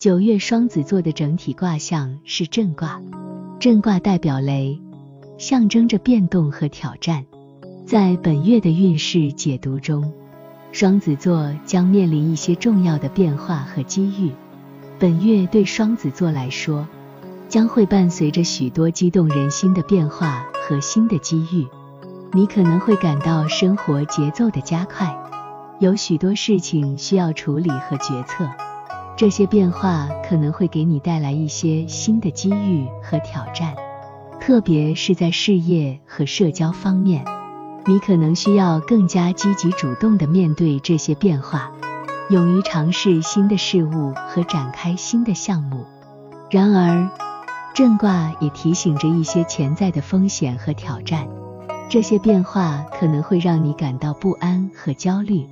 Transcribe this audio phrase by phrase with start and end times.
[0.00, 3.02] 九月双子座的整体卦象是震卦，
[3.58, 4.80] 震卦代表雷，
[5.36, 7.26] 象征着变动和挑战。
[7.84, 10.10] 在本月的运势解读中，
[10.72, 14.32] 双子座将面临一些重要的变化和机遇。
[14.98, 16.88] 本月对双子座来说，
[17.50, 21.66] 将会伴随着许多激动人心的变化和新的机遇。
[22.32, 25.14] 你可能会感到生活节奏的加快，
[25.78, 28.48] 有许多事情需要处理和决策。
[29.20, 33.76] 这些变化可能会给你带来一些新的机遇和挑战，
[34.40, 37.22] 特别是在事业和社交方面，
[37.84, 41.70] 你可能需要更加积极主动地面对这些变化，
[42.30, 45.84] 勇于尝试新的事物和展开新的项目。
[46.50, 47.06] 然而，
[47.74, 51.28] 震卦也提醒着一些潜在的风险和挑战。
[51.90, 55.46] 这些变化可能会让你感到不安和焦虑，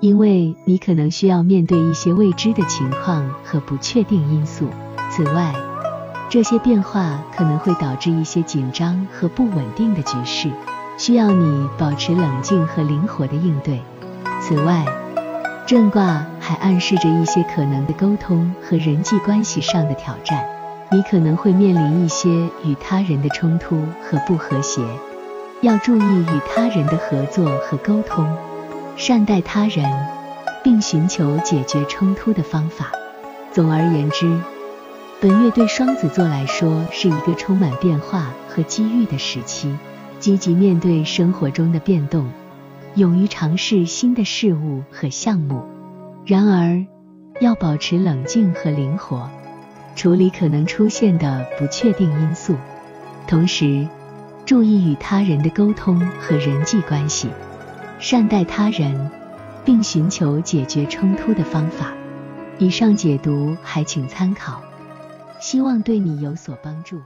[0.00, 4.66] 因为你可能需要面对一些未知的情况和不确定因素。
[5.10, 5.54] 此外，
[6.30, 10.50] 这些变化可能会导致一些紧张和不稳定的局势，
[10.96, 13.80] 需要你保持冷静和灵活的应对。
[14.40, 14.86] 此外，
[15.66, 20.42] 震卦还暗示着一些可能的沟通和人际关系上的挑战，
[20.90, 22.28] 你可能会面临一些
[22.64, 24.80] 与他人的冲突和不和谐。
[25.60, 28.26] 要注意与他人的合作和沟通，
[29.00, 29.90] 善待他人，
[30.62, 32.92] 并寻求解决冲突的方法。
[33.50, 34.38] 总而言之，
[35.22, 39.74] 本月对双子座来说是一个充满变化和机遇的时期。
[40.18, 42.30] 积极面对生活中的变动，
[42.94, 45.64] 勇于尝试新的事物和项目。
[46.26, 46.84] 然而，
[47.40, 49.30] 要保持冷静和灵活，
[49.96, 52.54] 处理可能出现的不确定因素。
[53.26, 53.88] 同时，
[54.44, 57.30] 注意与他人的沟通和人际关系，
[58.00, 59.10] 善待他人，
[59.62, 61.92] 并寻求解决冲突的方法。
[62.58, 64.62] 以上解读还请参考，
[65.38, 66.98] 希望对你有所帮助。